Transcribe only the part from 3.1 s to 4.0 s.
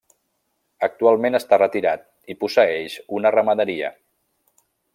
una ramaderia.